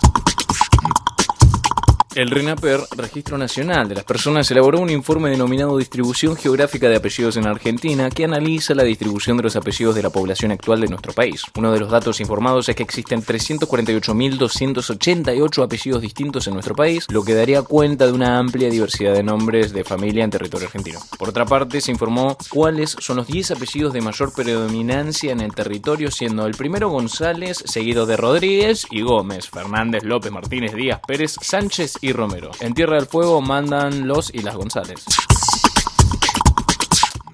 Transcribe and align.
El 2.16 2.32
RENAPER, 2.32 2.80
Registro 2.96 3.38
Nacional 3.38 3.88
de 3.90 3.96
las 3.96 4.06
Personas, 4.06 4.50
elaboró 4.50 4.80
un 4.80 4.90
informe 4.90 5.30
denominado 5.30 5.78
Distribución 5.78 6.38
Geográfica 6.38 6.88
de 6.88 6.96
Apellidos 6.96 7.36
en 7.36 7.46
Argentina 7.46 8.10
que 8.10 8.24
analiza 8.24 8.74
la 8.74 8.84
distribución 8.84 9.36
de 9.36 9.44
los 9.44 9.58
apellidos 9.58 9.96
de 9.96 10.04
la 10.04 10.10
población 10.10 10.54
actual 10.54 10.80
de 10.80 10.88
nuestro 10.88 11.12
país. 11.12 11.44
Uno 11.58 11.74
de 11.74 11.80
los 11.82 11.92
datos 11.92 12.22
informados 12.22 12.70
es 12.70 12.76
que 12.78 12.84
existen 12.84 13.22
348.288 13.22 15.62
apellidos 15.62 16.02
distintos 16.02 16.48
en 16.48 16.54
nuestro 16.54 16.74
país, 16.74 17.06
lo 17.10 17.26
que 17.26 17.34
daría 17.34 17.64
cuenta 17.64 18.06
de 18.06 18.14
una 18.14 18.40
amplia 18.40 18.70
diversidad 18.70 19.14
de 19.14 19.22
nombres 19.22 19.74
de 19.74 19.84
familia 19.84 20.24
en 20.24 20.30
territorio 20.30 20.68
argentino. 20.68 21.02
Por 21.20 21.28
otra 21.28 21.46
parte, 21.46 21.82
se 21.82 21.92
informó 21.92 22.38
cuáles 22.50 22.96
son 22.98 23.18
los 23.18 23.28
10 23.28 23.52
apellidos 23.52 23.92
de 23.92 24.00
mayor 24.00 24.34
predominancia 24.34 25.34
en 25.34 25.42
el 25.42 25.54
territorio, 25.54 26.10
siendo 26.12 26.46
el 26.46 26.56
primero 26.56 26.88
González, 26.88 27.62
seguido 27.66 28.06
de 28.06 28.16
Rodríguez 28.16 28.88
y 28.90 29.02
Gómez, 29.02 29.50
Fernández, 29.50 30.06
López, 30.06 30.32
Martínez, 30.32 30.74
Díaz, 30.74 31.02
Pérez, 31.06 31.36
Sánchez 31.42 31.98
y 32.05 32.05
Romero. 32.12 32.52
En 32.60 32.74
Tierra 32.74 32.96
del 32.96 33.06
Fuego 33.06 33.42
mandan 33.42 34.08
los 34.08 34.34
y 34.34 34.40
las 34.40 34.56
González. 34.56 35.06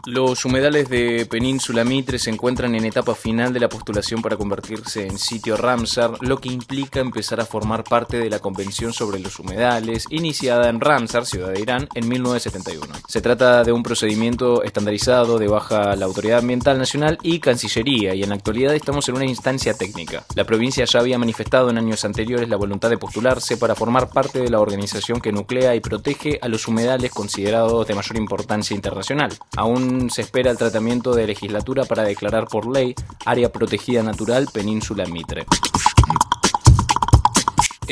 Los 0.08 0.46
humedales 0.46 0.90
de 0.90 1.28
Península 1.28 1.84
Mitre 1.84 2.18
se 2.18 2.32
encuentran 2.32 2.74
en 2.74 2.86
etapa 2.86 3.14
final 3.14 3.54
de 3.54 3.60
la 3.60 3.70
postulación 3.70 4.22
para 4.24 4.36
convertirse 4.36 5.06
en 5.06 5.20
sitio 5.20 5.56
Ramsar, 5.58 6.14
lo 6.22 6.40
que 6.40 6.50
implica 6.50 7.00
empezar 7.00 7.40
a 7.40 7.46
formar 7.46 7.84
parte 7.84 8.18
de 8.18 8.30
la 8.30 8.40
Convención 8.40 8.94
sobre 8.94 9.20
los 9.20 9.38
Humedales, 9.38 10.08
iniciada 10.10 10.70
en 10.70 10.82
Ramsar, 10.82 11.28
ciudad 11.28 11.52
de 11.52 11.62
Irán, 11.62 11.88
en 11.94 12.10
1971. 12.10 12.88
Se 13.08 13.22
trata 13.22 13.64
de 13.64 13.72
un 13.72 13.84
procedimiento 13.84 14.64
estandarizado 14.64 15.38
de 15.38 15.48
baja 15.48 15.96
la 15.96 16.06
Autoridad 16.06 16.40
Ambiental 16.40 16.80
Nacional 16.80 17.20
y 17.22 17.40
Cancillería, 17.40 18.16
y 18.16 18.24
en 18.24 18.30
la 18.30 18.36
actualidad 18.36 18.74
estamos 18.74 19.08
en 19.08 19.16
una 19.18 19.26
instancia 19.26 19.76
técnica. 19.76 20.26
La 20.34 20.46
provincia 20.46 20.86
ya 20.86 21.00
había 21.00 21.20
manifestado 21.20 21.70
en 21.70 21.78
años 21.78 22.06
anteriores 22.06 22.50
la 22.50 22.58
voluntad 22.58 22.90
de 22.90 22.98
postularse 22.98 23.58
para 23.58 23.76
formar 23.76 24.10
parte 24.10 24.40
de 24.40 24.50
la 24.50 24.62
organización 24.62 25.22
que 25.22 25.32
nuclea 25.32 25.76
y 25.76 25.80
protege 25.80 26.40
a 26.42 26.48
los 26.48 26.68
humedales 26.68 27.12
considerados 27.12 27.86
de 27.86 27.94
mayor 27.94 28.18
importancia 28.18 28.76
internacional. 28.76 29.38
Aún 29.56 29.91
se 30.10 30.22
espera 30.22 30.52
el 30.52 30.58
tratamiento 30.58 31.14
de 31.14 31.28
legislatura 31.28 31.86
para 31.86 32.04
declarar 32.04 32.48
por 32.48 32.68
ley 32.72 32.96
área 33.26 33.52
protegida 33.52 34.04
natural 34.04 34.48
Península 34.54 35.06
Mitre. 35.06 35.46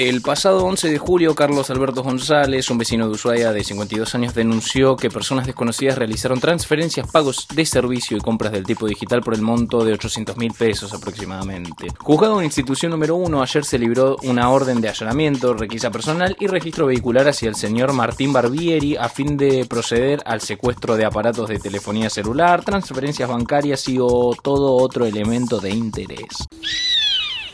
El 0.02 0.22
pasado 0.22 0.64
11 0.64 0.92
de 0.92 0.98
julio, 0.98 1.36
Carlos 1.36 1.70
Alberto 1.70 2.04
González, 2.04 2.72
un 2.72 2.78
vecino 2.78 3.06
de 3.06 3.16
Ushuaia 3.16 3.52
de 3.52 3.66
52 3.66 4.16
años, 4.16 4.34
denunció 4.34 4.96
que 4.96 5.10
personas 5.10 5.46
desconocidas 5.46 5.98
realizaron 5.98 6.40
transferencias, 6.40 7.12
pagos 7.12 7.50
de 7.54 7.66
servicio 7.66 8.16
y 8.16 8.22
compras 8.22 8.54
del 8.54 8.64
tipo 8.64 8.88
digital 8.88 9.20
por 9.20 9.34
el 9.34 9.42
monto 9.42 9.84
de 9.84 9.92
800 9.92 10.38
mil 10.38 10.54
pesos 10.54 10.94
aproximadamente. 10.94 11.90
Juzgado 12.00 12.40
en 12.40 12.46
institución 12.46 12.94
número 12.94 13.18
1, 13.18 13.42
ayer 13.42 13.66
se 13.66 13.78
libró 13.78 14.16
una 14.24 14.50
orden 14.50 14.80
de 14.80 14.88
allanamiento, 14.88 15.54
requisa 15.54 15.92
personal 15.92 16.34
y 16.40 16.48
registro 16.48 16.86
vehicular 16.86 17.28
hacia 17.28 17.50
el 17.50 17.56
señor 17.56 17.92
Martín 17.92 18.32
Barbieri 18.32 18.96
a 18.96 19.10
fin 19.10 19.36
de 19.36 19.66
proceder 19.66 20.22
al 20.26 20.40
secuestro 20.40 20.96
de 20.96 21.04
aparatos 21.04 21.50
de 21.50 21.60
telefonía 21.60 22.10
celular, 22.10 22.64
transferencias 22.64 23.28
bancarias 23.28 23.90
y 23.90 23.98
o 24.00 24.34
todo 24.42 24.78
otro 24.78 25.06
elemento 25.06 25.60
de 25.60 25.72
interés. 25.72 26.48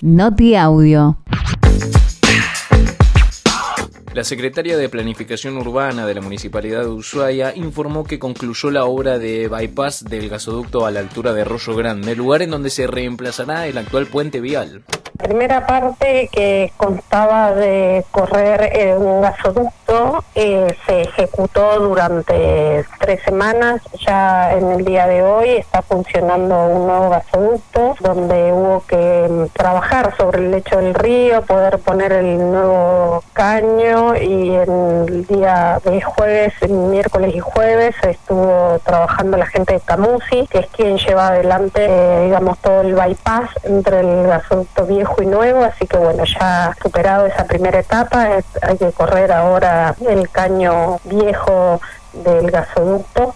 Noti 0.03 0.55
Audio. 0.55 1.17
La 4.15 4.23
secretaria 4.23 4.77
de 4.77 4.87
Planificación 4.87 5.57
Urbana 5.57 6.05
de 6.05 6.15
la 6.15 6.21
Municipalidad 6.21 6.83
de 6.83 6.87
Ushuaia 6.87 7.53
informó 7.53 8.05
que 8.05 8.17
concluyó 8.17 8.71
la 8.71 8.85
obra 8.85 9.19
de 9.19 9.49
bypass 9.49 10.05
del 10.05 10.29
gasoducto 10.29 10.85
a 10.85 10.91
la 10.91 11.01
altura 11.01 11.33
de 11.33 11.43
Rollo 11.43 11.75
Grande, 11.75 12.15
lugar 12.15 12.41
en 12.41 12.51
donde 12.51 12.69
se 12.69 12.87
reemplazará 12.87 13.67
el 13.67 13.77
actual 13.77 14.07
puente 14.07 14.39
vial. 14.39 14.83
La 15.19 15.25
primera 15.25 15.67
parte 15.67 16.29
que 16.31 16.71
constaba 16.77 17.53
de 17.55 18.05
correr 18.11 18.97
un 18.97 19.21
gasoducto 19.21 19.84
eh, 20.35 20.75
se 20.85 21.01
ejecutó 21.01 21.79
durante 21.79 22.85
tres 22.99 23.21
semanas. 23.23 23.81
Ya 24.05 24.53
en 24.53 24.71
el 24.71 24.85
día 24.85 25.07
de 25.07 25.21
hoy 25.21 25.49
está 25.49 25.81
funcionando 25.81 26.65
un 26.65 26.87
nuevo 26.87 27.09
gasoducto 27.09 27.95
donde 27.99 28.51
hubo 28.51 28.83
que 28.87 29.27
mm, 29.29 29.45
trabajar 29.53 30.15
sobre 30.17 30.39
el 30.39 30.51
lecho 30.51 30.77
del 30.77 30.93
río, 30.93 31.41
poder 31.43 31.79
poner 31.79 32.11
el 32.11 32.37
nuevo 32.37 33.23
caño 33.33 34.15
y 34.15 34.55
en 34.55 35.05
el 35.07 35.25
día 35.27 35.79
de 35.83 36.01
jueves, 36.01 36.53
miércoles 36.69 37.35
y 37.35 37.39
jueves 37.39 37.95
estuvo 38.03 38.79
trabajando 38.83 39.37
la 39.37 39.45
gente 39.45 39.75
de 39.75 39.79
Camusi, 39.81 40.47
que 40.47 40.59
es 40.59 40.67
quien 40.67 40.97
lleva 40.97 41.27
adelante, 41.27 41.85
eh, 41.87 42.25
digamos, 42.25 42.57
todo 42.59 42.81
el 42.81 42.95
bypass 42.95 43.49
entre 43.63 43.99
el 43.99 44.27
gasoducto 44.27 44.85
viejo 44.85 45.21
y 45.21 45.27
nuevo, 45.27 45.63
así 45.63 45.85
que 45.87 45.97
bueno, 45.97 46.23
ya 46.25 46.75
superado 46.81 47.25
esa 47.25 47.45
primera 47.45 47.79
etapa, 47.79 48.27
hay 48.61 48.77
que 48.77 48.91
correr 48.91 49.31
ahora 49.31 49.84
el 50.07 50.29
caño 50.29 50.99
viejo 51.03 51.79
del 52.13 52.49
gasoducto 52.51 53.35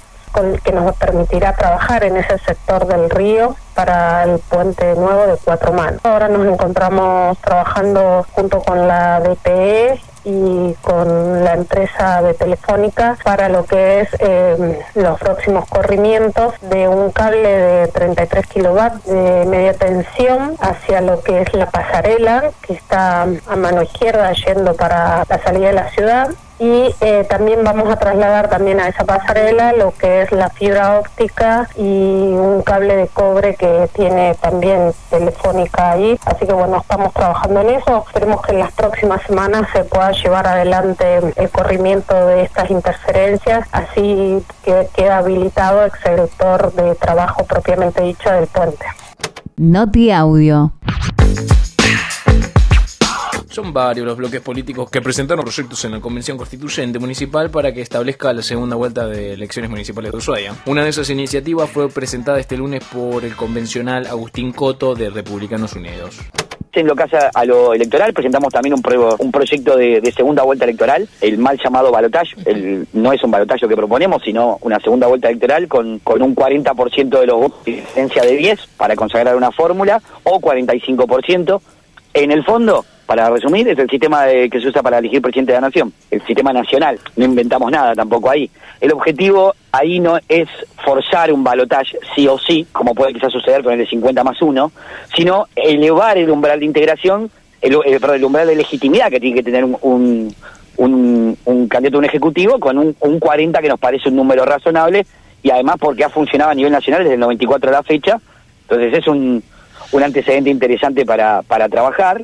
que 0.64 0.72
nos 0.72 0.96
permitirá 0.96 1.54
trabajar 1.54 2.04
en 2.04 2.18
ese 2.18 2.38
sector 2.40 2.86
del 2.86 3.10
río 3.10 3.56
para 3.76 4.24
el 4.24 4.40
puente 4.40 4.96
nuevo 4.96 5.28
de 5.28 5.38
cuatro 5.44 5.72
manos. 5.74 6.02
Ahora 6.04 6.28
nos 6.28 6.46
encontramos 6.46 7.38
trabajando 7.40 8.26
junto 8.34 8.62
con 8.62 8.88
la 8.88 9.22
DPE 9.22 10.00
y 10.26 10.74
con 10.82 11.44
la 11.44 11.54
empresa 11.54 12.22
de 12.22 12.34
Telefónica 12.34 13.18
para 13.24 13.50
lo 13.50 13.66
que 13.66 14.02
es 14.02 14.10
eh, 14.20 14.80
los 14.96 15.20
próximos 15.20 15.68
corrimientos 15.70 16.54
de 16.62 16.88
un 16.88 17.12
cable 17.12 17.48
de 17.48 17.88
33 17.88 18.48
kilowatts 18.48 19.06
de 19.06 19.46
media 19.46 19.74
tensión 19.74 20.56
hacia 20.60 21.02
lo 21.02 21.22
que 21.22 21.42
es 21.42 21.54
la 21.54 21.68
pasarela 21.68 22.52
que 22.62 22.74
está 22.74 23.22
a 23.24 23.56
mano 23.56 23.82
izquierda 23.82 24.34
yendo 24.34 24.74
para 24.76 25.24
la 25.28 25.40
salida 25.44 25.68
de 25.68 25.74
la 25.74 25.90
ciudad 25.90 26.30
y 26.60 26.94
eh, 27.00 27.26
también 27.30 27.64
vamos 27.64 27.90
a 27.90 27.96
trasladar 27.96 28.50
también 28.50 28.80
a 28.80 28.90
esa 28.90 29.06
pasarela 29.06 29.72
lo 29.74 29.94
que 29.94 30.24
es 30.24 30.32
la 30.32 30.50
fibra 30.50 31.00
óptica 31.00 31.70
y 31.78 31.82
un 31.82 32.62
cable 32.64 32.98
de 32.98 33.08
cobre 33.08 33.56
que 33.56 33.90
tiene 33.94 34.36
también 34.36 34.92
telefónica 35.10 35.92
ahí. 35.92 36.20
Así 36.26 36.46
que 36.46 36.54
bueno, 36.54 36.78
estamos 36.82 37.14
trabajando 37.14 37.62
en 37.62 37.70
eso. 37.70 38.04
Esperemos 38.06 38.42
que 38.42 38.52
en 38.52 38.60
las 38.60 38.74
próximas 38.74 39.22
semanas 39.24 39.68
se 39.72 39.86
pueda 39.86 40.12
llevar 40.12 40.48
adelante 40.48 41.20
el 41.36 41.50
corrimiento 41.50 42.14
de 42.28 42.44
estas 42.44 42.70
interferencias, 42.70 43.68
así 43.72 44.44
que 44.64 44.90
queda 44.94 45.18
habilitado 45.18 45.86
el 45.86 45.92
sector 45.92 46.74
de 46.74 46.96
trabajo 46.96 47.46
propiamente 47.46 48.04
dicho 48.04 48.30
del 48.30 48.48
puente. 48.48 48.86
Noti 49.58 50.12
Audio. 50.12 50.72
Son 53.60 53.74
varios 53.74 54.08
los 54.08 54.16
bloques 54.16 54.40
políticos 54.40 54.90
que 54.90 55.02
presentaron 55.02 55.44
proyectos 55.44 55.84
en 55.84 55.92
la 55.92 56.00
Convención 56.00 56.38
Constituyente 56.38 56.98
Municipal 56.98 57.50
para 57.50 57.74
que 57.74 57.82
establezca 57.82 58.32
la 58.32 58.42
segunda 58.42 58.78
vuelta 58.78 59.06
de 59.06 59.34
elecciones 59.34 59.70
municipales 59.70 60.14
de 60.14 60.18
Ushuaia. 60.18 60.54
Una 60.66 60.86
de 60.86 60.92
esas 60.92 61.10
iniciativas 61.10 61.70
fue 61.70 61.90
presentada 61.90 62.40
este 62.40 62.56
lunes 62.56 62.82
por 62.86 63.26
el 63.26 63.36
convencional 63.36 64.08
Agustín 64.08 64.54
Coto 64.54 64.96
de 64.96 65.10
Republicanos 65.10 65.74
Unidos. 65.74 66.22
En 66.72 66.88
lo 66.88 66.96
que 66.96 67.04
hace 67.04 67.18
a 67.34 67.44
lo 67.44 67.74
electoral, 67.74 68.14
presentamos 68.14 68.54
también 68.54 68.76
un, 68.76 68.82
un 69.20 69.30
proyecto 69.30 69.76
de, 69.76 70.10
segunda 70.16 70.44
vuelta 70.44 70.64
electoral, 70.64 71.10
el 71.20 71.38
mal 71.38 71.60
llamado 71.62 71.92
balotaje. 71.92 72.38
no 72.94 73.12
es 73.12 73.22
un 73.26 73.32
balotaje 73.32 73.68
que 73.68 73.76
proponemos, 73.76 74.24
sino 74.24 74.58
una 74.62 74.80
segunda 74.80 75.08
vuelta 75.08 75.28
electoral 75.28 75.68
con, 75.68 76.00
con 76.00 76.22
un 76.22 76.34
40% 76.34 77.20
de 77.20 77.28
los 77.28 77.38
votos 77.38 77.66
de 77.66 77.74
diferencia 77.74 78.22
de 78.22 78.38
10 78.38 78.68
para 78.78 78.96
consagrar 78.96 79.36
una 79.36 79.52
fórmula 79.52 80.02
o 80.24 80.40
45%. 80.40 81.60
En 82.14 82.32
el 82.32 82.44
fondo, 82.44 82.86
para 83.06 83.30
resumir, 83.30 83.68
es 83.68 83.78
el 83.78 83.90
sistema 83.90 84.26
que 84.28 84.60
se 84.62 84.68
usa 84.68 84.82
para 84.82 85.00
elegir 85.00 85.22
presidente 85.22 85.52
de 85.52 85.58
la 85.58 85.68
nación, 85.68 85.94
el 86.12 86.26
sistema 86.26 86.54
nacional. 86.54 87.00
No 87.16 87.26
inventamos 87.26 87.72
nada 87.72 87.96
tampoco 87.96 88.30
ahí. 88.30 88.50
El 88.82 88.94
objetivo 88.94 89.54
ahí 89.72 90.00
no 90.00 90.18
es 90.28 90.48
forzar 90.84 91.32
un 91.32 91.44
balotaje 91.44 91.98
sí 92.16 92.28
o 92.28 92.38
sí, 92.38 92.66
como 92.72 92.96
puede 92.96 93.14
quizás 93.14 93.32
suceder 93.32 93.64
con 93.64 93.74
el 93.74 93.80
de 93.80 93.88
50 93.88 94.24
más 94.24 94.42
1, 94.42 94.72
sino 95.16 95.48
elevar 95.56 96.18
el 96.18 96.30
umbral 96.30 96.60
de 96.60 96.66
integración, 96.66 97.30
el, 97.62 97.74
eh, 97.74 98.00
el 98.02 98.24
umbral 98.24 98.48
de 98.48 98.56
legitimidad 98.56 99.10
que 99.10 99.20
tiene 99.20 99.38
que 99.38 99.44
tener 99.44 99.64
un, 99.64 100.34
un, 100.78 101.68
candidato 101.68 101.98
a 101.98 102.00
un 102.00 102.06
ejecutivo 102.06 102.60
con 102.60 102.78
un, 102.78 103.20
40 103.20 103.62
que 103.62 103.68
nos 103.68 103.80
parece 103.80 104.10
un 104.10 104.16
número 104.16 104.46
razonable 104.46 105.06
y 105.44 105.52
además 105.52 105.76
porque 105.80 106.04
ha 106.04 106.10
funcionado 106.10 106.52
a 106.52 106.56
nivel 106.56 106.72
nacional 106.72 107.04
desde 107.04 107.16
el 107.16 107.20
94 107.20 107.70
a 107.70 107.74
la 107.74 107.84
fecha. 107.84 108.18
Entonces 108.62 108.94
es 108.94 109.08
un, 109.08 109.44
un 109.92 110.04
antecedente 110.04 110.50
interesante 110.50 111.06
para, 111.06 111.42
para 111.42 111.70
trabajar. 111.70 112.24